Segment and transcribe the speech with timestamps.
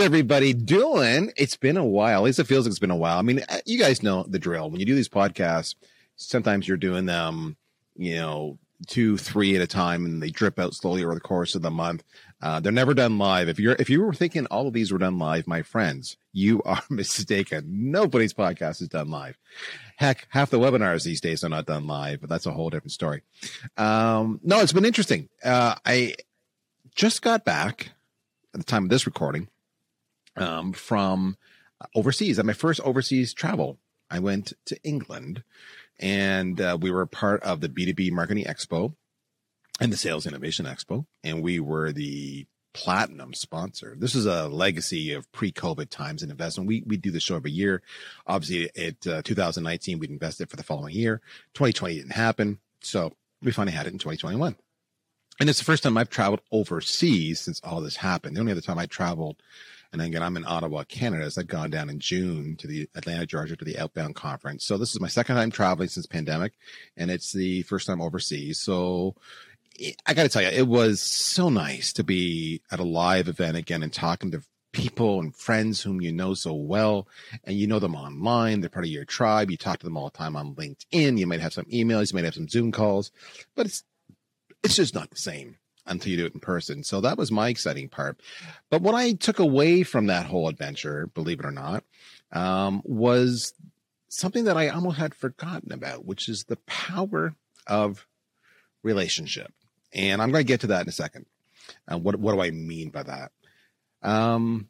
[0.00, 1.30] Everybody doing?
[1.36, 2.20] It's been a while.
[2.20, 3.18] At least it feels like it's been a while.
[3.18, 4.70] I mean, uh, you guys know the drill.
[4.70, 5.74] When you do these podcasts,
[6.16, 7.58] sometimes you're doing them,
[7.96, 11.54] you know, two, three at a time, and they drip out slowly over the course
[11.54, 12.02] of the month.
[12.40, 13.50] Uh, they're never done live.
[13.50, 16.62] If you're if you were thinking all of these were done live, my friends, you
[16.64, 17.90] are mistaken.
[17.90, 19.36] Nobody's podcast is done live.
[19.96, 22.92] Heck, half the webinars these days are not done live, but that's a whole different
[22.92, 23.20] story.
[23.76, 25.28] Um, no, it's been interesting.
[25.44, 26.14] Uh, I
[26.94, 27.90] just got back
[28.54, 29.48] at the time of this recording
[30.36, 31.36] um, from
[31.94, 32.38] overseas.
[32.38, 33.78] At my first overseas travel,
[34.10, 35.42] I went to England,
[35.98, 38.94] and uh, we were part of the B2B Marketing Expo
[39.80, 43.96] and the Sales Innovation Expo, and we were the platinum sponsor.
[43.98, 46.68] This is a legacy of pre-COVID times and investment.
[46.68, 47.82] We we do the show every year.
[48.26, 51.20] Obviously, at uh, 2019, we'd invested for the following year.
[51.54, 54.56] 2020 didn't happen, so we finally had it in 2021.
[55.40, 58.36] And it's the first time I've traveled overseas since all this happened.
[58.36, 59.36] The only other time I traveled,
[59.92, 63.26] and again, I'm in Ottawa, Canada, is I've gone down in June to the Atlanta,
[63.26, 64.64] Georgia, to the Outbound Conference.
[64.64, 66.52] So this is my second time traveling since pandemic,
[66.96, 68.60] and it's the first time overseas.
[68.60, 69.16] So
[70.06, 73.56] I got to tell you, it was so nice to be at a live event
[73.56, 74.42] again and talking to
[74.72, 77.08] people and friends whom you know so well.
[77.44, 78.60] And you know them online.
[78.60, 79.50] They're part of your tribe.
[79.50, 81.18] You talk to them all the time on linkedin.
[81.18, 82.12] You might have some emails.
[82.12, 83.10] You might have some zoom calls.
[83.56, 83.82] But it's
[84.62, 85.56] it's just not the same
[85.90, 86.82] until you do it in person.
[86.84, 88.20] So that was my exciting part.
[88.70, 91.84] But what I took away from that whole adventure, believe it or not,
[92.32, 93.52] um, was
[94.08, 97.34] something that I almost had forgotten about, which is the power
[97.66, 98.06] of
[98.82, 99.52] relationship.
[99.92, 101.26] And I'm going to get to that in a second.
[101.90, 103.32] Uh, what what do I mean by that?
[104.02, 104.68] Um,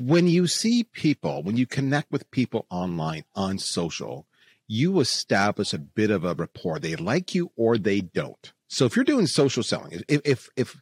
[0.00, 4.26] when you see people, when you connect with people online on social,
[4.66, 6.78] you establish a bit of a rapport.
[6.78, 8.52] They like you or they don't.
[8.68, 10.76] So if you're doing social selling, if if if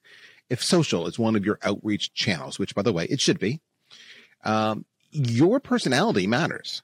[0.50, 3.60] if social is one of your outreach channels, which by the way it should be,
[4.44, 6.82] um, your personality matters,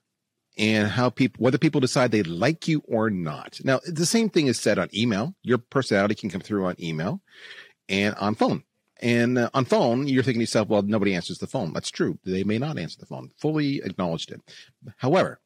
[0.59, 3.61] and how people whether people decide they like you or not.
[3.65, 5.35] Now the same thing is said on email.
[5.43, 7.21] Your personality can come through on email
[7.89, 8.65] and on phone.
[9.03, 11.73] And uh, on phone, you're thinking to yourself, well, nobody answers the phone.
[11.73, 12.19] That's true.
[12.25, 13.31] They may not answer the phone.
[13.39, 14.43] Fully acknowledged it.
[14.99, 15.41] However,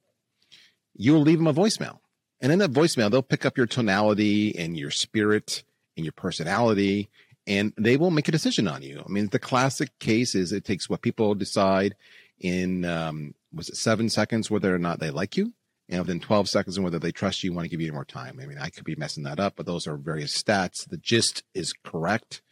[0.94, 1.98] you'll leave them a voicemail.
[2.44, 5.64] And in that voicemail, they'll pick up your tonality and your spirit
[5.96, 7.08] and your personality,
[7.46, 9.02] and they will make a decision on you.
[9.02, 11.96] I mean, the classic case is it takes what people decide
[12.38, 15.54] in, um, was it seven seconds whether or not they like you?
[15.88, 18.38] And within 12 seconds and whether they trust you, want to give you more time.
[18.38, 20.86] I mean, I could be messing that up, but those are various stats.
[20.86, 22.42] The gist is correct.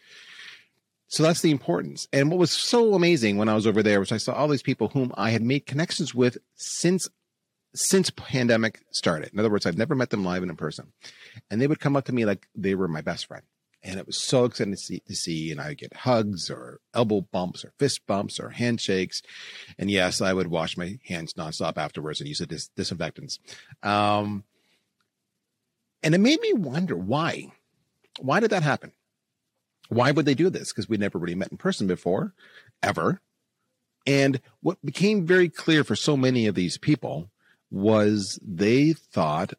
[1.08, 2.08] So that's the importance.
[2.14, 4.62] And what was so amazing when I was over there was I saw all these
[4.62, 7.10] people whom I had made connections with since
[7.74, 9.32] since pandemic started.
[9.32, 10.92] In other words, I've never met them live and in person.
[11.50, 13.44] And they would come up to me like they were my best friend.
[13.84, 15.50] And it was so exciting to see, to see.
[15.50, 19.22] And I would get hugs or elbow bumps or fist bumps or handshakes.
[19.78, 23.40] And yes, I would wash my hands nonstop afterwards and use a dis- disinfectants.
[23.82, 24.44] Um,
[26.02, 27.52] and it made me wonder why.
[28.20, 28.92] Why did that happen?
[29.88, 30.72] Why would they do this?
[30.72, 32.34] Because we never really met in person before,
[32.82, 33.20] ever.
[34.06, 37.30] And what became very clear for so many of these people
[37.72, 39.54] was they thought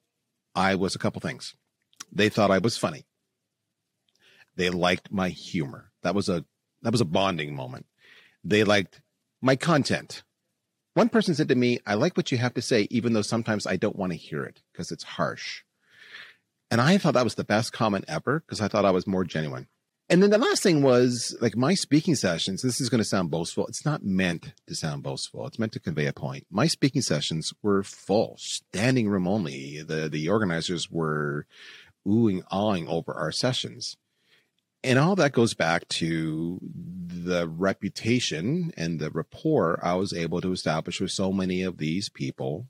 [0.54, 1.56] I was a couple things.
[2.12, 3.06] They thought I was funny.
[4.56, 5.92] They liked my humor.
[6.04, 6.46] That was a
[6.84, 7.88] that was a bonding moment.
[8.44, 9.02] They liked
[9.42, 10.24] my content.
[10.94, 13.66] One person said to me, I like what you have to say, even though sometimes
[13.66, 15.64] I don't want to hear it because it's harsh.
[16.70, 19.24] And I thought that was the best comment ever because I thought I was more
[19.24, 19.68] genuine.
[20.10, 22.62] And then the last thing was like my speaking sessions.
[22.62, 23.68] This is going to sound boastful.
[23.68, 25.48] It's not meant to sound boastful.
[25.48, 26.46] It's meant to convey a point.
[26.52, 29.82] My speaking sessions were full, standing room only.
[29.82, 31.46] The the organizers were
[32.06, 33.98] oohing, awing over our sessions.
[34.84, 40.52] And all that goes back to the reputation and the rapport I was able to
[40.52, 42.68] establish with so many of these people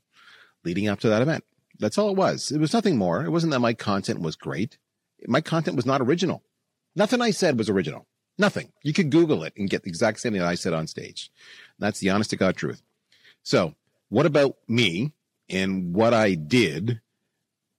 [0.64, 1.42] leading up to that event.
[1.80, 2.52] That's all it was.
[2.52, 3.24] It was nothing more.
[3.24, 4.78] It wasn't that my content was great.
[5.26, 6.44] My content was not original.
[6.96, 8.06] Nothing I said was original.
[8.38, 8.72] Nothing.
[8.82, 11.30] You could Google it and get the exact same thing that I said on stage.
[11.78, 12.82] That's the honest to God truth.
[13.42, 13.74] So,
[14.08, 15.12] what about me
[15.48, 17.00] and what I did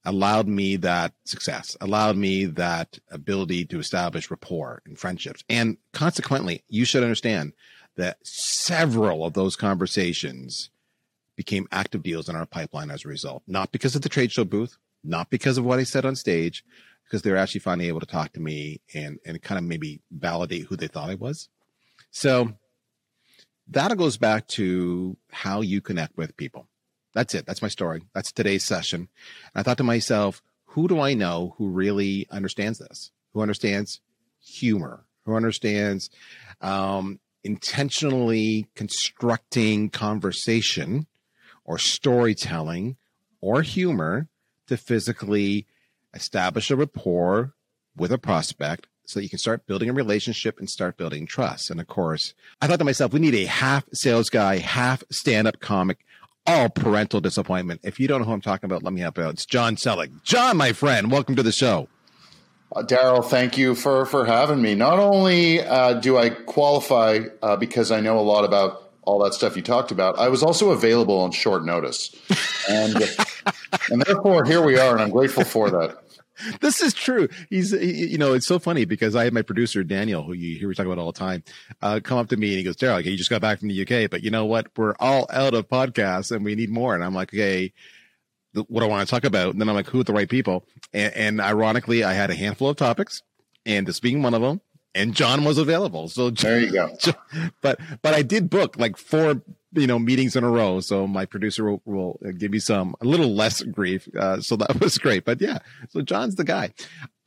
[0.05, 5.43] allowed me that success, allowed me that ability to establish rapport and friendships.
[5.49, 7.53] And consequently, you should understand
[7.95, 10.69] that several of those conversations
[11.35, 14.45] became active deals in our pipeline as a result, not because of the trade show
[14.45, 16.63] booth, not because of what I said on stage,
[17.05, 20.65] because they're actually finally able to talk to me and and kind of maybe validate
[20.65, 21.49] who they thought I was.
[22.11, 22.53] So
[23.69, 26.67] that goes back to how you connect with people.
[27.13, 27.45] That's it.
[27.45, 28.03] That's my story.
[28.13, 29.01] That's today's session.
[29.01, 29.09] And
[29.55, 33.11] I thought to myself, who do I know who really understands this?
[33.33, 34.01] Who understands
[34.43, 35.05] humor?
[35.25, 36.09] Who understands
[36.61, 41.07] um, intentionally constructing conversation
[41.63, 42.97] or storytelling
[43.41, 44.27] or humor
[44.67, 45.67] to physically
[46.15, 47.53] establish a rapport
[47.95, 51.69] with a prospect so that you can start building a relationship and start building trust.
[51.69, 55.47] And of course, I thought to myself, we need a half sales guy, half stand
[55.47, 55.99] up comic,
[56.47, 57.81] all parental disappointment.
[57.83, 59.33] If you don't know who I'm talking about, let me help out.
[59.33, 60.11] It's Jon Selig.
[60.23, 61.87] John, my friend, welcome to the show.
[62.75, 64.75] Uh, Daryl, thank you for, for having me.
[64.75, 69.33] Not only uh, do I qualify uh, because I know a lot about all that
[69.33, 72.13] stuff you talked about, I was also available on short notice.
[72.69, 72.95] And,
[73.89, 76.04] and therefore, here we are, and I'm grateful for that.
[76.61, 77.27] this is true.
[77.49, 80.57] He's, he, you know, it's so funny because I had my producer Daniel, who you
[80.57, 81.43] hear we talk about all the time,
[81.81, 83.69] uh, come up to me and he goes, "Daryl, okay, you just got back from
[83.69, 84.67] the UK, but you know what?
[84.77, 87.73] We're all out of podcasts and we need more." And I'm like, "Okay,
[88.53, 90.29] what do I want to talk about?" And then I'm like, "Who are the right
[90.29, 93.21] people?" And, and ironically, I had a handful of topics,
[93.65, 94.61] and this being one of them,
[94.93, 96.07] and John was available.
[96.07, 96.97] So there you go.
[97.61, 99.41] But but I did book like four
[99.75, 103.05] you know meetings in a row, so my producer will, will give me some a
[103.05, 104.07] little less grief.
[104.17, 105.25] Uh, so that was great.
[105.25, 106.73] But yeah, so John's the guy.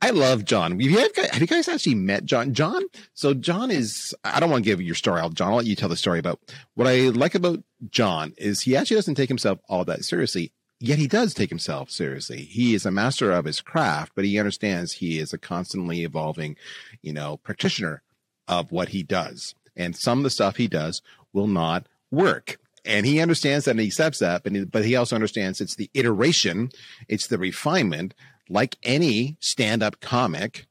[0.01, 0.79] I love John.
[0.79, 2.53] Have have you guys actually met John?
[2.53, 2.83] John.
[3.13, 4.15] So John is.
[4.23, 5.21] I don't want to give your story.
[5.21, 5.49] I'll John.
[5.49, 6.39] I'll let you tell the story about
[6.75, 10.97] what I like about John is he actually doesn't take himself all that seriously yet
[10.97, 12.43] he does take himself seriously.
[12.43, 16.55] He is a master of his craft, but he understands he is a constantly evolving,
[17.01, 18.01] you know, practitioner
[18.47, 19.55] of what he does.
[19.75, 21.01] And some of the stuff he does
[21.33, 22.57] will not work.
[22.85, 25.89] And he understands that and he accepts that, but, but he also understands it's the
[25.93, 26.69] iteration,
[27.07, 28.13] it's the refinement,
[28.49, 30.65] like any stand up comic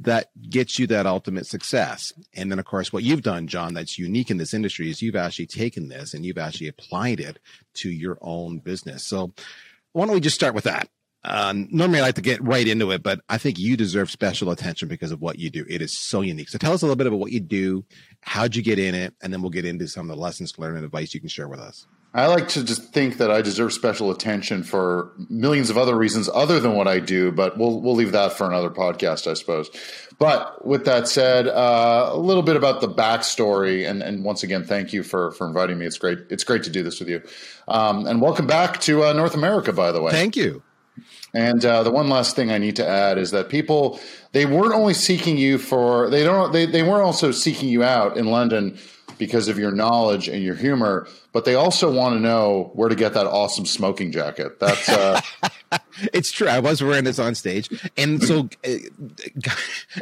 [0.00, 2.12] that gets you that ultimate success.
[2.34, 5.16] And then, of course, what you've done, John, that's unique in this industry is you've
[5.16, 7.38] actually taken this and you've actually applied it
[7.74, 9.06] to your own business.
[9.06, 9.32] So,
[9.92, 10.88] why don't we just start with that?
[11.24, 14.50] Uh, normally, I like to get right into it, but I think you deserve special
[14.50, 15.64] attention because of what you do.
[15.68, 16.50] It is so unique.
[16.50, 17.84] So, tell us a little bit about what you do,
[18.26, 20.76] how'd you get in it, and then we'll get into some of the lessons learned
[20.76, 21.86] and advice you can share with us.
[22.12, 26.30] I like to just think that I deserve special attention for millions of other reasons
[26.32, 29.70] other than what I do, but we'll we'll leave that for another podcast, I suppose.
[30.18, 34.64] But with that said, uh, a little bit about the backstory, and, and once again,
[34.64, 35.84] thank you for for inviting me.
[35.84, 36.18] It's great.
[36.30, 37.22] It's great to do this with you,
[37.68, 39.72] um, and welcome back to uh, North America.
[39.74, 40.62] By the way, thank you.
[41.36, 44.00] And uh, the one last thing I need to add is that people
[44.32, 48.16] they weren't only seeking you for they don't they, they weren't also seeking you out
[48.16, 48.78] in London
[49.18, 52.94] because of your knowledge and your humor, but they also want to know where to
[52.94, 54.58] get that awesome smoking jacket.
[54.58, 55.20] That's uh,
[56.12, 56.48] it's true.
[56.48, 59.50] I was wearing this on stage, and so, uh,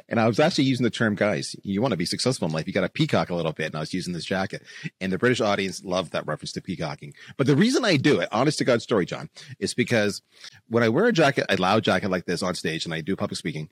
[0.08, 1.56] and I was actually using the term, guys.
[1.62, 3.66] You want to be successful in life, you got to peacock a little bit.
[3.66, 4.62] And I was using this jacket,
[5.00, 7.14] and the British audience loved that reference to peacocking.
[7.36, 10.22] But the reason I do it, honest to God story, John, is because
[10.68, 13.16] when I wear a jacket, a loud jacket like this on stage, and I do
[13.16, 13.68] public speaking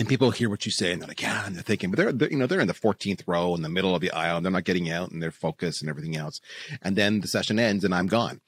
[0.00, 2.12] and people hear what you say and they're like, yeah, and they're thinking, but they're,
[2.12, 4.46] they're, you know, they're in the 14th row in the middle of the aisle and
[4.46, 6.40] they're not getting out and they're focused and everything else.
[6.80, 8.40] And then the session ends and I'm gone.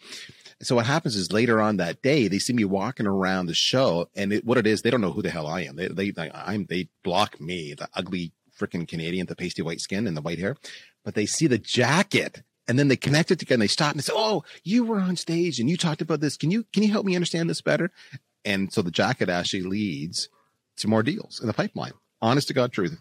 [0.62, 4.09] So what happens is later on that day, they see me walking around the show
[4.14, 5.76] and it, what it is, they don't know who the hell I am.
[5.76, 10.16] They, they, I'm, they block me, the ugly freaking Canadian, the pasty white skin and
[10.16, 10.57] the white hair,
[11.04, 13.99] but they see the jacket and then they connect it together and they stop and
[13.99, 16.37] they say, Oh, you were on stage and you talked about this.
[16.37, 17.90] Can you, can you help me understand this better?
[18.45, 20.28] And so the jacket actually leads
[20.76, 21.92] to more deals in the pipeline.
[22.21, 22.99] Honest to God truth.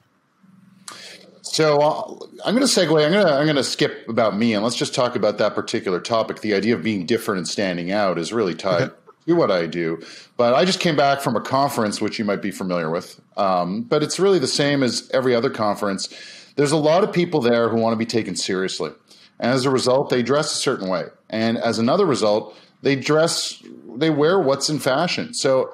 [1.41, 3.05] So uh, I'm going to segue.
[3.05, 5.55] I'm going to I'm going to skip about me and let's just talk about that
[5.55, 6.41] particular topic.
[6.41, 8.95] The idea of being different and standing out is really tied okay.
[9.27, 10.01] to what I do.
[10.37, 13.19] But I just came back from a conference which you might be familiar with.
[13.37, 16.09] Um, but it's really the same as every other conference.
[16.55, 18.91] There's a lot of people there who want to be taken seriously,
[19.39, 21.05] and as a result, they dress a certain way.
[21.29, 23.63] And as another result, they dress
[23.95, 25.33] they wear what's in fashion.
[25.33, 25.73] So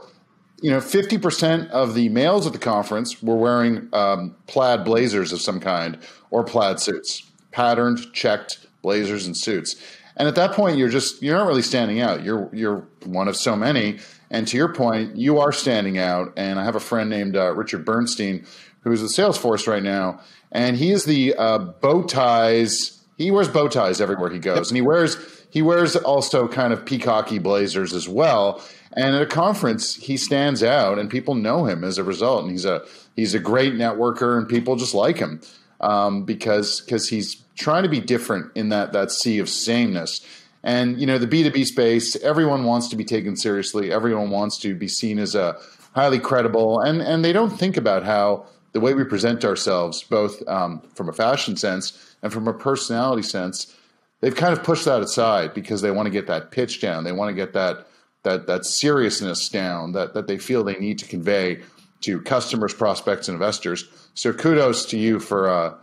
[0.61, 5.41] you know, 50% of the males at the conference were wearing um, plaid blazers of
[5.41, 5.99] some kind
[6.31, 9.75] or plaid suits, patterned, checked blazers and suits.
[10.15, 12.23] And at that point, you're just, you're not really standing out.
[12.23, 13.99] You're, you're one of so many.
[14.31, 16.33] And to your point, you are standing out.
[16.35, 18.45] And I have a friend named uh, Richard Bernstein
[18.81, 20.21] who's at Salesforce right now.
[20.51, 22.99] And he is the uh, bow ties.
[23.17, 24.71] He wears bow ties everywhere he goes.
[24.71, 25.17] And he wears,
[25.51, 28.63] he wears also kind of peacocky blazers as well.
[28.97, 32.41] And at a conference, he stands out, and people know him as a result.
[32.41, 32.83] And he's a
[33.15, 35.39] he's a great networker, and people just like him
[35.79, 40.25] um, because because he's trying to be different in that that sea of sameness.
[40.63, 43.91] And you know, the B two B space, everyone wants to be taken seriously.
[43.91, 45.57] Everyone wants to be seen as a
[45.93, 50.41] highly credible, and and they don't think about how the way we present ourselves, both
[50.47, 53.75] um, from a fashion sense and from a personality sense,
[54.21, 57.03] they've kind of pushed that aside because they want to get that pitch down.
[57.03, 57.87] They want to get that
[58.23, 61.61] that that seriousness down that that they feel they need to convey
[62.01, 63.85] to customers, prospects, and investors.
[64.13, 65.73] So kudos to you for uh,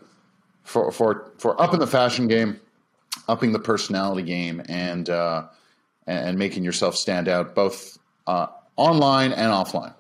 [0.63, 2.61] for for for upping the fashion game,
[3.29, 5.47] upping the personality game, and uh,
[6.07, 9.95] and making yourself stand out both uh, online and offline.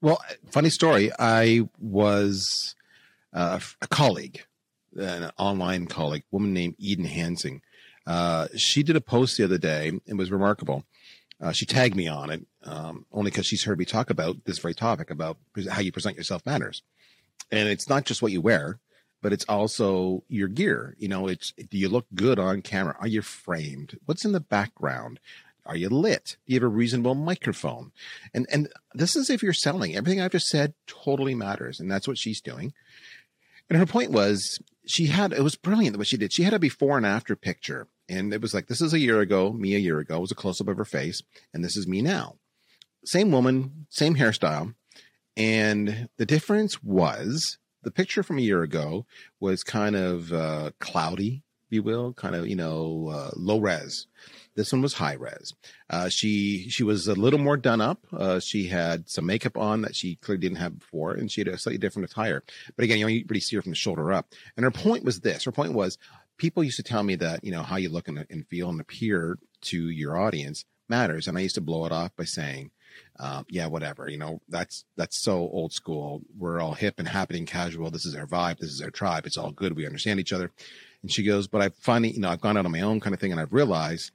[0.00, 0.20] Well,
[0.50, 1.10] funny story.
[1.18, 2.74] I was
[3.32, 4.44] uh, a colleague,
[4.96, 7.60] an online colleague, woman named Eden Hansing.
[8.06, 9.92] Uh, she did a post the other day.
[10.06, 10.84] It was remarkable.
[11.40, 14.58] Uh, she tagged me on it um, only because she's heard me talk about this
[14.58, 15.36] very topic about
[15.70, 16.82] how you present yourself matters.
[17.50, 18.80] And it's not just what you wear,
[19.22, 20.94] but it's also your gear.
[20.98, 22.96] You know, it's do you look good on camera?
[23.00, 23.98] Are you framed?
[24.06, 25.20] What's in the background?
[25.64, 26.36] Are you lit?
[26.46, 27.92] Do you have a reasonable microphone?
[28.32, 29.94] And and this is if you're selling.
[29.94, 32.72] Everything I've just said totally matters, and that's what she's doing.
[33.68, 36.32] And her point was she had it was brilliant what she did.
[36.32, 39.20] She had a before and after picture, and it was like this is a year
[39.20, 40.16] ago, me a year ago.
[40.16, 41.22] It was a close up of her face,
[41.52, 42.36] and this is me now.
[43.04, 44.74] Same woman, same hairstyle,
[45.36, 49.06] and the difference was the picture from a year ago
[49.38, 54.06] was kind of uh, cloudy, if you will, kind of you know uh, low res.
[54.56, 55.52] This one was high res.
[55.90, 58.04] Uh, she she was a little more done up.
[58.12, 61.48] Uh, she had some makeup on that she clearly didn't have before, and she had
[61.48, 62.42] a slightly different attire.
[62.74, 64.32] But again, you only really see her from the shoulder up.
[64.56, 65.98] And her point was this: her point was,
[66.36, 69.38] people used to tell me that you know how you look and, feel and appear
[69.62, 72.70] to your audience matters, and I used to blow it off by saying,
[73.18, 74.08] uh, yeah, whatever.
[74.08, 76.22] You know, that's that's so old school.
[76.36, 77.90] We're all hip and happening, casual.
[77.90, 78.58] This is our vibe.
[78.58, 79.26] This is our tribe.
[79.26, 79.76] It's all good.
[79.76, 80.52] We understand each other.
[81.02, 83.14] And she goes, but I finally, you know, I've gone out on my own kind
[83.14, 84.10] of thing, and I've realized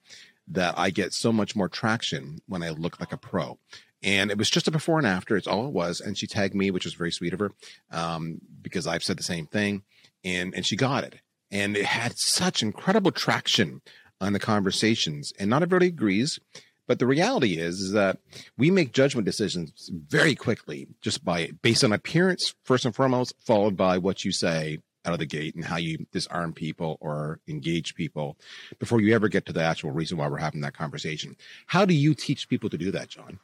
[0.47, 3.59] that I get so much more traction when I look like a pro.
[4.03, 5.37] And it was just a before and after.
[5.37, 6.01] It's all it was.
[6.01, 7.51] And she tagged me, which was very sweet of her,
[7.91, 9.83] um, because I've said the same thing.
[10.23, 11.15] And and she got it.
[11.51, 13.81] And it had such incredible traction
[14.19, 15.33] on the conversations.
[15.39, 16.39] And not everybody agrees.
[16.87, 18.17] But the reality is, is that
[18.57, 23.77] we make judgment decisions very quickly, just by based on appearance first and foremost, followed
[23.77, 27.95] by what you say out of the gate and how you disarm people or engage
[27.95, 28.37] people
[28.79, 31.35] before you ever get to the actual reason why we're having that conversation.
[31.67, 33.39] How do you teach people to do that, John?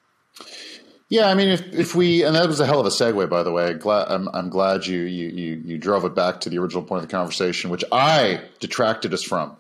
[1.10, 3.44] Yeah, I mean, if, if we and that was a hell of a segue, by
[3.44, 3.74] the way.
[3.74, 7.04] Glad, I'm, I'm glad you, you you you drove it back to the original point
[7.04, 9.56] of the conversation, which I detracted us from.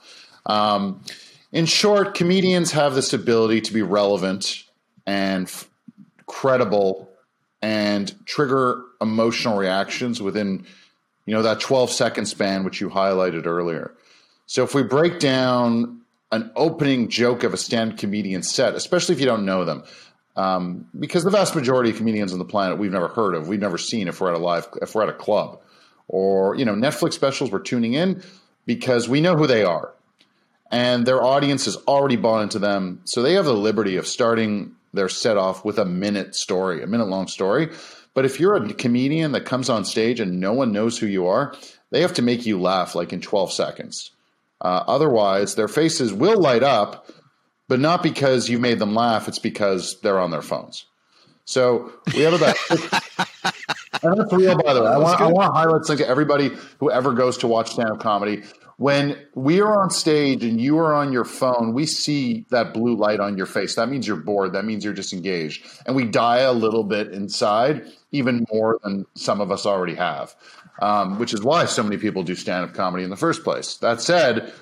[0.45, 1.01] Um,
[1.53, 4.65] in short, comedians have this ability to be relevant
[5.05, 5.69] and f-
[6.25, 7.09] credible
[7.61, 10.65] and trigger emotional reactions within
[11.25, 13.93] you know that 12 second span which you highlighted earlier
[14.45, 16.01] so if we break down
[16.31, 19.83] an opening joke of a stand comedian set especially if you don't know them
[20.37, 23.59] um, because the vast majority of comedians on the planet we've never heard of we've
[23.59, 25.59] never seen if we're at a live if we're at a club
[26.07, 28.23] or you know netflix specials we're tuning in
[28.65, 29.93] because we know who they are
[30.71, 33.01] and their audience has already bought into them.
[33.05, 36.87] So they have the liberty of starting their set off with a minute story, a
[36.87, 37.69] minute long story.
[38.13, 41.27] But if you're a comedian that comes on stage and no one knows who you
[41.27, 41.53] are,
[41.91, 44.11] they have to make you laugh like in 12 seconds.
[44.59, 47.07] Uh, otherwise, their faces will light up,
[47.67, 49.27] but not because you made them laugh.
[49.27, 50.85] It's because they're on their phones.
[51.45, 52.55] So we have about.
[54.03, 54.87] and that's real, by the way.
[54.87, 57.89] I want, I want to highlight something to everybody who ever goes to watch stand
[57.89, 58.43] up comedy
[58.77, 62.95] when we are on stage and you are on your phone, we see that blue
[62.95, 63.75] light on your face.
[63.75, 64.53] That means you're bored.
[64.53, 65.65] That means you're disengaged.
[65.85, 70.35] And we die a little bit inside, even more than some of us already have,
[70.79, 73.77] um, which is why so many people do stand up comedy in the first place.
[73.77, 74.53] That said,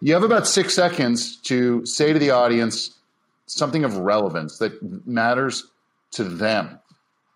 [0.00, 2.98] you have about six seconds to say to the audience
[3.46, 5.66] something of relevance that matters
[6.12, 6.78] to them.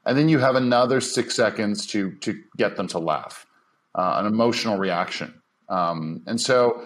[0.06, 3.46] And then you have another six seconds to, to get them to laugh,
[3.94, 5.34] uh, an emotional reaction.
[5.68, 6.84] Um, and so,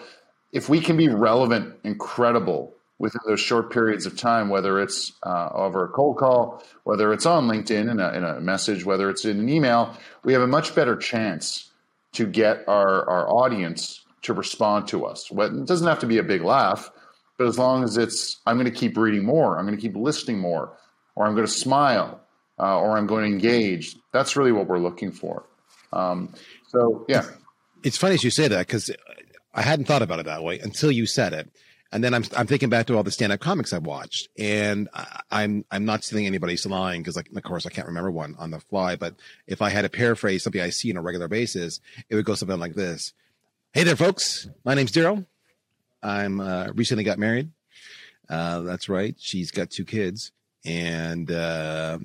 [0.51, 5.13] if we can be relevant and credible within those short periods of time, whether it's
[5.23, 9.09] uh, over a cold call, whether it's on LinkedIn in a, in a, message, whether
[9.09, 11.69] it's in an email, we have a much better chance
[12.13, 15.29] to get our, our audience to respond to us.
[15.31, 16.89] It doesn't have to be a big laugh,
[17.37, 19.95] but as long as it's, I'm going to keep reading more, I'm going to keep
[19.95, 20.77] listening more,
[21.15, 22.19] or I'm going to smile,
[22.59, 23.95] uh, or I'm going to engage.
[24.11, 25.45] That's really what we're looking for.
[25.93, 26.33] Um,
[26.67, 27.25] so, yeah.
[27.83, 28.91] It's funny as you say that because
[29.53, 31.49] I hadn't thought about it that way until you said it.
[31.91, 34.87] And then I'm I'm thinking back to all the stand up comics I've watched, and
[34.93, 38.35] I, I'm I'm not stealing anybody's line because, like, of course, I can't remember one
[38.37, 38.95] on the fly.
[38.95, 39.15] But
[39.47, 42.35] if I had to paraphrase something I see on a regular basis, it would go
[42.35, 43.13] something like this:
[43.73, 44.47] "Hey there, folks.
[44.65, 45.25] My name's Daryl.
[46.01, 47.51] I'm uh, recently got married.
[48.29, 49.15] Uh, that's right.
[49.19, 50.31] She's got two kids,
[50.65, 51.99] and uh,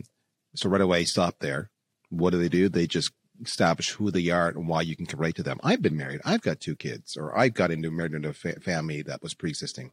[0.55, 1.71] so right away, stop there.
[2.11, 2.69] What do they do?
[2.69, 5.59] They just establish who they are and why you can relate to them.
[5.63, 6.21] I've been married.
[6.25, 9.35] I've got two kids, or I've got into married into a fa- family that was
[9.35, 9.93] pre-existing.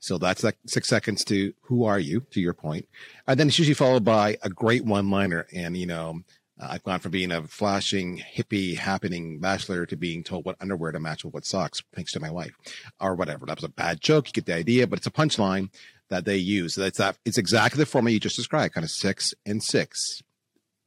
[0.00, 2.56] So that's like six seconds to who are you, to your.
[2.62, 2.86] And
[3.26, 5.46] then it's usually followed by a great one liner.
[5.52, 6.20] And, you know,
[6.60, 10.92] Uh, I've gone from being a flashing, hippie, happening bachelor to being told what underwear
[10.92, 12.52] to match with what socks, thanks to my wife,
[13.00, 13.46] or whatever.
[13.46, 14.28] That was a bad joke.
[14.28, 15.70] You get the idea, but it's a punchline
[16.08, 16.74] that they use.
[16.74, 17.18] That's that.
[17.24, 20.22] It's exactly the formula you just described, kind of six and six.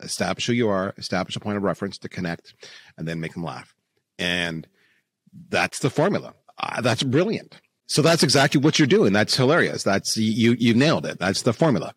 [0.02, 2.56] Establish who you are, establish a point of reference to connect,
[2.98, 3.76] and then make them laugh.
[4.18, 4.68] And
[5.50, 6.34] that's the formula.
[6.58, 7.62] Uh, that's brilliant.
[7.86, 9.14] So that's exactly what you're doing.
[9.14, 9.84] That's hilarious.
[9.84, 10.54] That's you.
[10.54, 11.20] You nailed it.
[11.20, 11.94] That's the formula.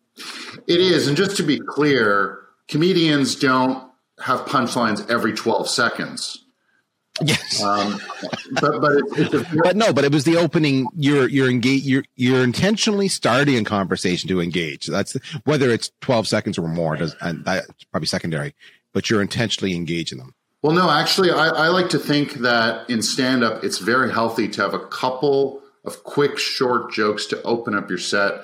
[0.67, 1.07] It is.
[1.07, 6.41] And just to be clear, comedians don't have punchlines every 12 seconds.
[7.21, 7.97] Yes, um,
[8.59, 10.85] but but it's, it's a, but no, but it was the opening.
[10.97, 11.83] You're you're engage.
[11.83, 14.87] You're you're intentionally starting a conversation to engage.
[14.87, 16.97] That's whether it's twelve seconds or more.
[16.97, 18.53] Does and that's probably secondary,
[18.91, 20.35] but you're intentionally engaging them.
[20.61, 24.49] Well, no, actually, I, I like to think that in stand up, it's very healthy
[24.49, 28.41] to have a couple of quick, short jokes to open up your set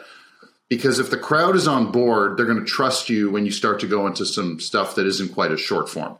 [0.71, 3.81] because if the crowd is on board, they're going to trust you when you start
[3.81, 6.17] to go into some stuff that isn't quite as short form.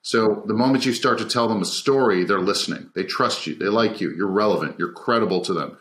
[0.00, 2.90] So the moment you start to tell them a story, they're listening.
[2.94, 3.54] They trust you.
[3.54, 4.10] They like you.
[4.16, 4.78] You're relevant.
[4.78, 5.76] You're credible to them.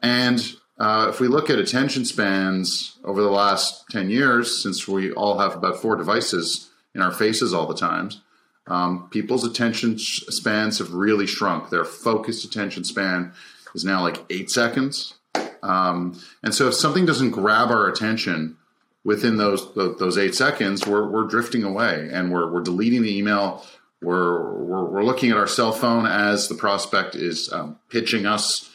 [0.00, 0.40] And
[0.78, 5.40] uh, if we look at attention spans over the last 10 years, since we all
[5.40, 8.20] have about four devices in our faces all the times,
[8.68, 11.70] um, people's attention spans have really shrunk.
[11.70, 13.32] Their focused attention span
[13.74, 15.17] is now like eight seconds.
[15.62, 18.56] Um, and so if something doesn't grab our attention
[19.04, 23.64] within those those eight seconds, we're, we're drifting away and we're, we're deleting the email.
[24.00, 28.70] We're, we're, we're looking at our cell phone as the prospect is um, pitching us.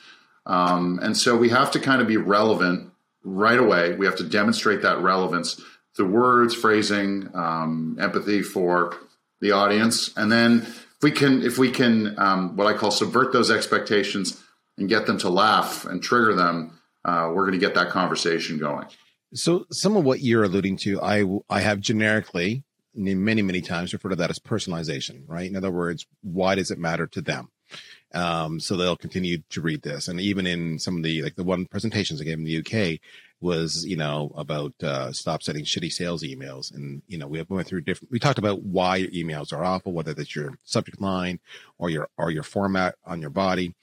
[0.45, 2.91] Um, and so we have to kind of be relevant
[3.23, 3.95] right away.
[3.95, 5.61] We have to demonstrate that relevance
[5.95, 8.97] through words, phrasing, um, empathy for
[9.39, 10.11] the audience.
[10.17, 14.41] And then if we can, if we can, um, what I call subvert those expectations
[14.77, 18.57] and get them to laugh and trigger them, uh, we're going to get that conversation
[18.57, 18.85] going.
[19.33, 22.63] So, some of what you're alluding to, I I have generically
[22.95, 25.49] many many times referred to that as personalization, right?
[25.49, 27.49] In other words, why does it matter to them?
[28.13, 31.43] Um, so they'll continue to read this, and even in some of the like the
[31.43, 32.99] one presentations I gave in the UK
[33.41, 37.67] was you know about uh, stop sending shitty sales emails, and you know we went
[37.67, 38.11] through different.
[38.11, 41.39] We talked about why your emails are awful, whether that's your subject line
[41.79, 43.73] or your or your format on your body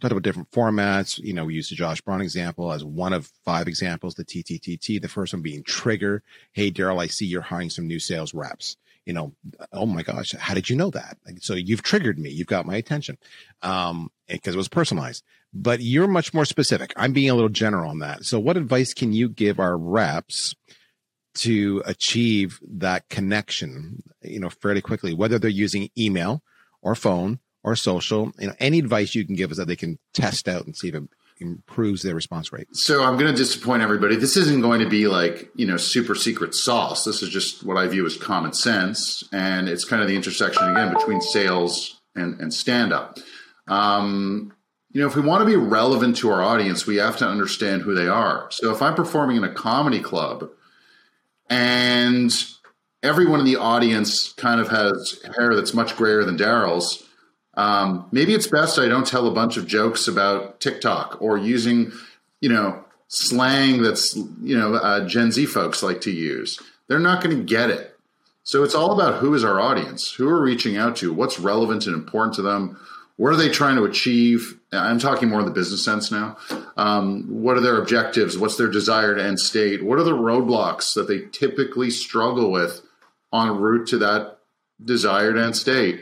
[0.00, 1.18] talked about different formats.
[1.18, 5.00] You know, we used the Josh Braun example as one of five examples, the TTTT,
[5.00, 6.22] the first one being trigger.
[6.52, 8.76] Hey, Daryl, I see you're hiring some new sales reps.
[9.06, 9.32] You know,
[9.72, 11.16] oh my gosh, how did you know that?
[11.40, 12.30] So you've triggered me.
[12.30, 13.18] You've got my attention.
[13.62, 16.92] Um, because it was personalized, but you're much more specific.
[16.96, 18.24] I'm being a little general on that.
[18.24, 20.54] So what advice can you give our reps
[21.34, 26.42] to achieve that connection, you know, fairly quickly, whether they're using email
[26.82, 29.98] or phone or social, you know, any advice you can give us that they can
[30.14, 31.02] test out and see if it
[31.40, 32.68] improves their response rate.
[32.74, 34.16] So I'm going to disappoint everybody.
[34.16, 37.04] This isn't going to be like, you know, super secret sauce.
[37.04, 39.24] This is just what I view as common sense.
[39.32, 43.18] And it's kind of the intersection again between sales and, and stand up.
[43.68, 44.52] Um,
[44.92, 47.82] you know, if we want to be relevant to our audience, we have to understand
[47.82, 48.50] who they are.
[48.50, 50.50] So if I'm performing in a comedy club
[51.48, 52.32] and
[53.02, 57.04] everyone in the audience kind of has hair that's much grayer than Daryl's,
[57.54, 61.92] um, maybe it's best I don't tell a bunch of jokes about TikTok or using,
[62.40, 66.60] you know, slang that's, you know, uh, Gen Z folks like to use.
[66.86, 67.96] They're not going to get it.
[68.44, 71.86] So it's all about who is our audience, who are reaching out to, what's relevant
[71.86, 72.78] and important to them,
[73.16, 74.58] what are they trying to achieve?
[74.72, 76.38] I'm talking more in the business sense now.
[76.78, 78.38] Um, what are their objectives?
[78.38, 79.84] What's their desired end state?
[79.84, 82.80] What are the roadblocks that they typically struggle with
[83.34, 84.38] en route to that
[84.82, 86.00] desired end state?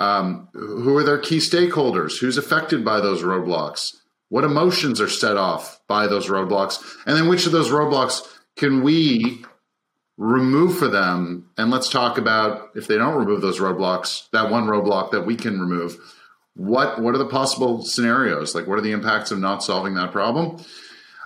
[0.00, 2.18] Um, who are their key stakeholders?
[2.18, 3.96] Who's affected by those roadblocks?
[4.30, 6.82] What emotions are set off by those roadblocks?
[7.06, 9.44] And then which of those roadblocks can we
[10.16, 11.50] remove for them?
[11.58, 15.36] And let's talk about if they don't remove those roadblocks, that one roadblock that we
[15.36, 15.98] can remove.
[16.54, 18.54] What what are the possible scenarios?
[18.54, 20.64] Like what are the impacts of not solving that problem?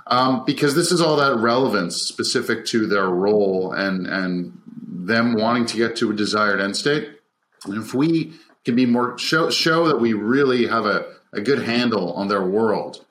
[0.06, 5.66] Um, because this is all that relevance specific to their role and and them wanting
[5.66, 7.18] to get to a desired end state.
[7.66, 11.62] And if we can be more show show that we really have a, a good
[11.62, 13.04] handle on their world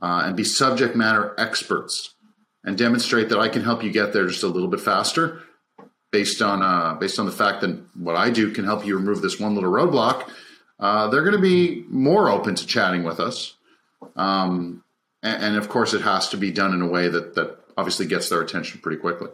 [0.00, 2.14] uh, and be subject matter experts
[2.64, 5.42] and demonstrate that I can help you get there just a little bit faster
[6.10, 9.20] based on uh, based on the fact that what I do can help you remove
[9.20, 10.28] this one little roadblock.
[10.78, 13.54] Uh, they're going to be more open to chatting with us,
[14.16, 14.82] um,
[15.22, 18.06] and, and of course, it has to be done in a way that that obviously
[18.06, 19.28] gets their attention pretty quickly.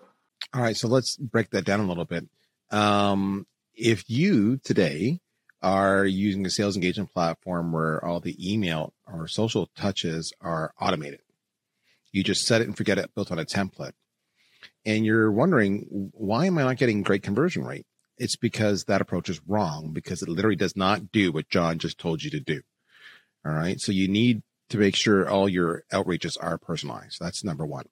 [0.54, 2.26] All right, so let's break that down a little bit.
[2.70, 5.20] Um, if you today
[5.62, 11.20] are using a sales engagement platform where all the email or social touches are automated.
[12.12, 13.92] You just set it and forget it built on a template.
[14.84, 17.86] And you're wondering, why am I not getting great conversion rate?
[18.20, 21.98] it's because that approach is wrong because it literally does not do what John just
[21.98, 22.60] told you to do.
[23.44, 23.80] All right.
[23.80, 27.16] So you need to make sure all your outreaches are personalized.
[27.18, 27.86] That's number one.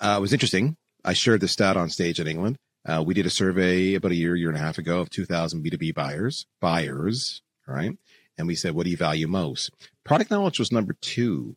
[0.00, 0.76] Uh, it was interesting.
[1.04, 2.58] I shared the stat on stage in England.
[2.86, 5.64] Uh, we did a survey about a year, year and a half ago of 2,000
[5.64, 7.98] B2B buyers, buyers, right?
[8.38, 9.70] And we said, what do you value most?
[10.04, 11.56] Product knowledge was number two.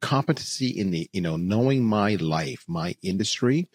[0.00, 3.68] Competency in the, you know, knowing my life, my industry,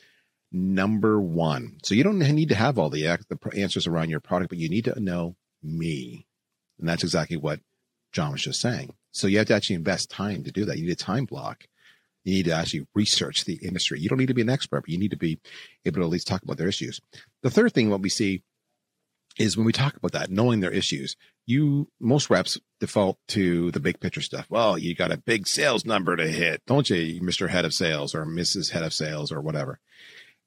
[0.52, 1.78] number one.
[1.84, 4.68] So you don't need to have all the, the answers around your product, but you
[4.68, 6.26] need to know me.
[6.78, 7.62] And that's exactly what
[8.12, 8.94] John was just saying.
[9.12, 10.78] So you have to actually invest time to do that.
[10.78, 11.68] You need a time block.
[12.28, 14.02] You need to actually research the industry.
[14.02, 15.40] You don't need to be an expert, but you need to be
[15.86, 17.00] able to at least talk about their issues.
[17.42, 18.44] The third thing, what we see
[19.40, 23.80] is when we talk about that, knowing their issues, you, most reps default to the
[23.80, 24.46] big picture stuff.
[24.50, 27.48] Well, you got a big sales number to hit, don't you, Mr.
[27.48, 28.72] Head of Sales or Mrs.
[28.72, 29.80] Head of Sales or whatever.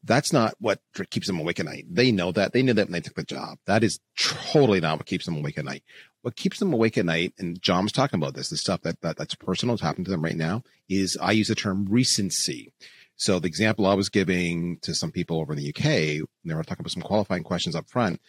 [0.03, 1.85] That's not what keeps them awake at night.
[1.91, 2.53] They know that.
[2.53, 3.59] They knew that when they took the job.
[3.67, 5.83] That is totally not what keeps them awake at night.
[6.23, 9.01] What keeps them awake at night, and John was talking about this, the stuff that,
[9.03, 12.73] that that's personal, is happening to them right now, is I use the term recency.
[13.17, 16.55] So the example I was giving to some people over in the UK, and they
[16.55, 18.21] were talking about some qualifying questions up front,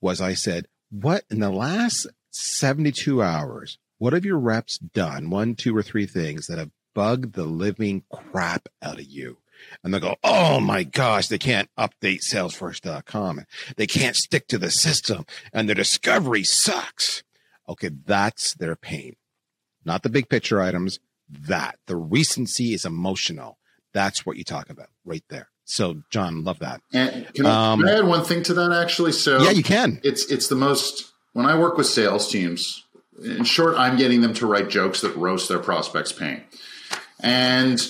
[0.00, 5.30] was I said, what in the last 72 hours, what have your reps done?
[5.30, 9.38] One, two, or three things that have bugged the living crap out of you
[9.82, 13.44] and they'll go, Oh my gosh, they can't update salesforce.com.
[13.76, 17.22] They can't stick to the system and their discovery sucks.
[17.68, 17.90] Okay.
[18.04, 19.16] That's their pain,
[19.84, 20.98] not the big picture items.
[21.28, 23.58] That the recency is emotional.
[23.92, 25.48] That's what you talk about right there.
[25.64, 26.82] So, John, love that.
[26.92, 28.72] And can, I, um, can I add one thing to that?
[28.72, 30.00] Actually, so yeah, you can.
[30.04, 32.84] It's it's the most when I work with sales teams.
[33.24, 36.42] In short, I'm getting them to write jokes that roast their prospects' pain,
[37.20, 37.80] and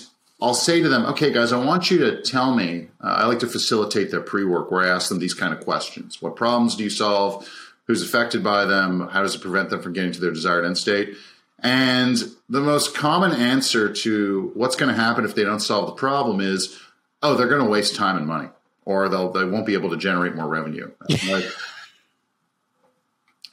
[0.45, 2.89] I'll say to them, okay, guys, I want you to tell me.
[3.01, 5.65] Uh, I like to facilitate their pre work where I ask them these kind of
[5.65, 7.49] questions What problems do you solve?
[7.87, 9.09] Who's affected by them?
[9.09, 11.17] How does it prevent them from getting to their desired end state?
[11.61, 12.19] And
[12.51, 16.41] the most common answer to what's going to happen if they don't solve the problem
[16.41, 16.79] is,
[17.23, 18.51] oh, they're going to waste time and money,
[18.85, 20.91] or they'll they won't be able to generate more revenue.
[21.27, 21.47] like,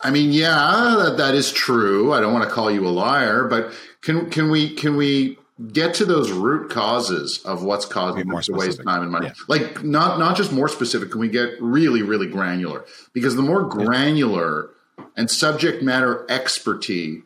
[0.01, 2.11] I mean, yeah, that, that is true.
[2.11, 5.37] I don't want to call you a liar, but can can we can we
[5.73, 9.27] get to those root causes of what's causing them to waste time and money.
[9.27, 9.33] Yeah.
[9.47, 11.11] Like not not just more specific.
[11.11, 12.85] Can we get really really granular?
[13.13, 14.69] Because the more granular
[15.15, 17.23] and subject matter expertise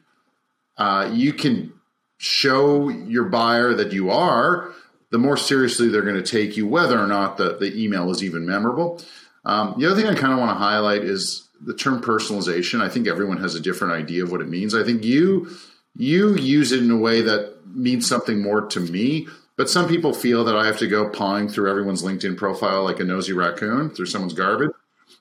[0.77, 1.73] uh, you can
[2.17, 4.71] show your buyer that you are,
[5.11, 8.23] the more seriously they're going to take you, whether or not the, the email is
[8.23, 9.01] even memorable.
[9.45, 12.81] Um, the other thing I kind of want to highlight is the term personalization.
[12.81, 14.75] I think everyone has a different idea of what it means.
[14.75, 15.49] I think you
[15.97, 19.27] you use it in a way that means something more to me.
[19.57, 22.99] But some people feel that I have to go pawing through everyone's LinkedIn profile like
[22.99, 24.71] a nosy raccoon through someone's garbage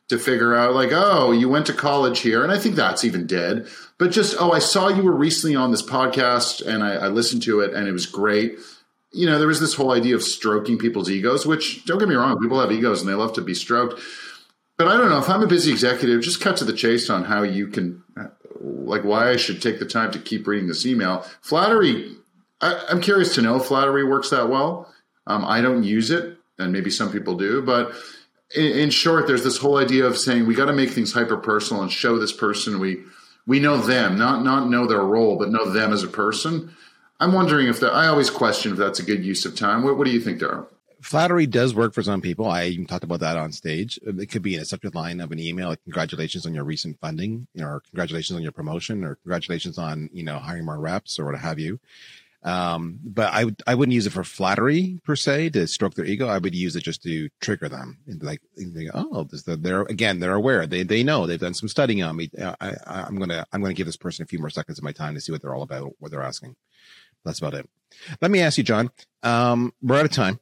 [0.09, 2.43] to figure out, like, oh, you went to college here.
[2.43, 3.69] And I think that's even dead.
[3.99, 7.43] But just, oh, I saw you were recently on this podcast and I, I listened
[7.45, 8.59] to it and it was great.
[9.12, 12.17] You know, there was this whole idea of stroking people's egos, which don't get me
[12.17, 14.01] wrong, people have egos and they love to be stroked.
[14.77, 17.25] But I don't know if I'm a busy executive, just cut to the chase on
[17.25, 18.03] how you can,
[18.61, 21.25] like, why I should take the time to keep reading this email.
[21.40, 22.17] Flattery
[22.61, 24.93] I, am curious to know if flattery works that well.
[25.27, 27.93] Um, I don't use it, and maybe some people do, but
[28.55, 31.37] in, in short, there's this whole idea of saying we got to make things hyper
[31.37, 33.03] personal and show this person we
[33.47, 36.75] we know them, not not know their role, but know them as a person.
[37.21, 37.93] I'm wondering if that.
[37.93, 39.83] I always question if that's a good use of time.
[39.83, 40.67] What, what do you think, Darryl?
[41.01, 42.47] Flattery does work for some people.
[42.47, 44.01] I even talked about that on stage.
[44.03, 46.99] It could be in a subject line of an email, like congratulations on your recent
[46.99, 51.27] funding, or congratulations on your promotion, or congratulations on you know hiring more reps, or
[51.27, 51.79] what have you.
[52.45, 56.05] Um, but I would I wouldn't use it for flattery per se to stroke their
[56.05, 56.29] ego.
[56.29, 57.99] I would use it just to trigger them.
[58.07, 60.67] And like, they, oh, this, they're again they're aware.
[60.67, 62.31] They they know they've done some studying on me.
[62.39, 64.93] I, I am gonna I'm gonna give this person a few more seconds of my
[64.93, 66.55] time to see what they're all about, what they're asking.
[67.25, 67.69] That's about it.
[68.21, 68.91] Let me ask you, John.
[69.23, 70.39] Um, we're out of time.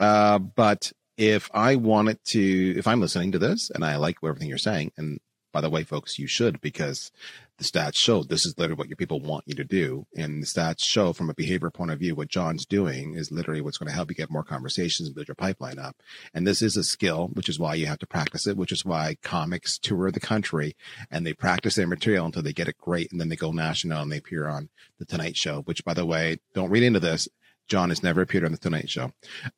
[0.00, 4.48] Uh, but if I wanted to, if I'm listening to this and I like everything
[4.48, 5.20] you're saying, and
[5.58, 7.10] by the way, folks, you should because
[7.56, 10.06] the stats show this is literally what your people want you to do.
[10.16, 13.60] And the stats show from a behavior point of view, what John's doing is literally
[13.60, 15.96] what's going to help you get more conversations and build your pipeline up.
[16.32, 18.84] And this is a skill, which is why you have to practice it, which is
[18.84, 20.76] why comics tour the country
[21.10, 23.10] and they practice their material until they get it great.
[23.10, 24.68] And then they go national and they appear on
[25.00, 27.28] the Tonight Show, which by the way, don't read into this.
[27.66, 29.10] John has never appeared on the Tonight Show.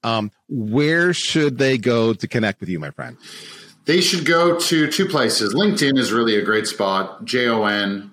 [0.02, 3.18] Um, where should they go to connect with you, my friend?
[3.86, 5.54] They should go to two places.
[5.54, 7.24] LinkedIn is really a great spot.
[7.24, 8.10] J O N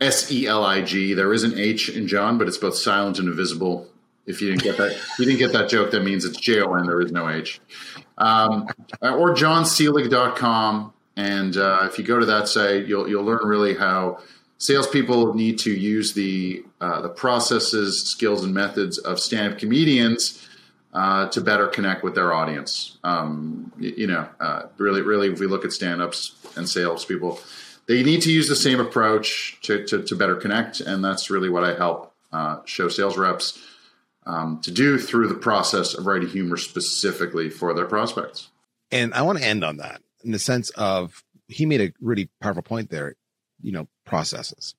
[0.00, 1.14] S E L I G.
[1.14, 3.88] There is an H in John, but it's both silent and invisible.
[4.26, 5.90] If you didn't get that, you didn't get that joke.
[5.90, 6.86] That means it's J O N.
[6.86, 7.60] There is no H.
[8.18, 8.68] um,
[9.02, 10.92] or jonselig.com.
[11.16, 14.20] And uh, if you go to that site, you'll you'll learn really how
[14.58, 20.47] salespeople need to use the uh, the processes, skills, and methods of stand-up comedians
[20.92, 22.98] uh, to better connect with their audience.
[23.04, 27.40] Um, you, you, know, uh, really, really, if we look at stand-ups and salespeople,
[27.86, 31.48] they need to use the same approach to, to, to better connect, and that's really
[31.48, 33.58] what I help uh, show sales reps
[34.26, 38.48] um, to do through the process of writing humor specifically for their prospects.
[38.90, 42.28] And I want to end on that in the sense of he made a really
[42.40, 43.14] powerful point there.
[43.60, 44.74] You know, processes.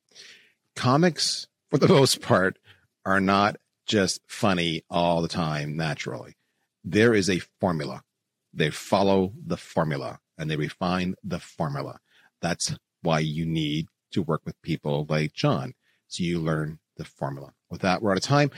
[0.76, 2.58] Comics, for the most part,
[3.06, 3.58] are not
[3.89, 6.38] just funny all the time naturally.
[6.86, 8.04] There is a formula.
[8.54, 11.99] They follow the formula and they refine the formula.
[12.41, 15.73] That's why you need to work with people like John.
[16.08, 17.54] So you learn the formula.
[17.69, 18.52] With that, we're out of time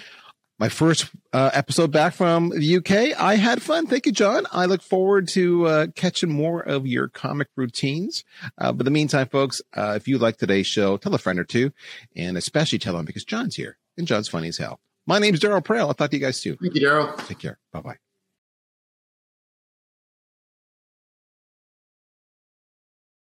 [0.61, 3.19] my first uh, episode back from the UK.
[3.19, 3.87] I had fun.
[3.87, 4.45] Thank you, John.
[4.51, 8.23] I look forward to uh, catching more of your comic routines.
[8.59, 11.39] Uh, but in the meantime, folks, uh, if you like today's show, tell a friend
[11.39, 11.71] or two,
[12.15, 14.79] and especially tell them because John's here and John's funny as hell.
[15.07, 15.87] My name's Darryl Praill.
[15.87, 16.57] I'll talk to you guys soon.
[16.57, 17.27] Thank you, Daryl.
[17.27, 17.57] Take care.
[17.71, 17.95] Bye bye.